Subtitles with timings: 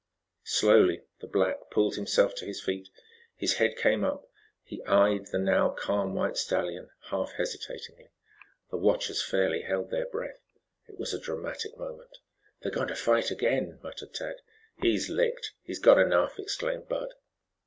[0.49, 2.89] Slowly the black pulled himself to his feet.
[3.35, 4.27] His head came up.
[4.63, 8.09] He eyed the now calm white stallion half hesitatingly.
[8.71, 10.41] The watchers fairly held their breath,
[10.87, 12.17] for it was a dramatic moment.
[12.63, 14.37] "They're going to fight again," muttered Tad.
[14.81, 15.51] "He's licked!
[15.61, 17.13] He's got enough!" exclaimed Bud.